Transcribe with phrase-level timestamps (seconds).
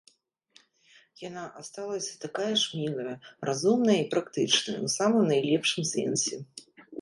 [1.27, 3.13] Яна асталася такая ж мілая,
[3.51, 6.35] разумная і практычная ў самым найлепшым сэнсе.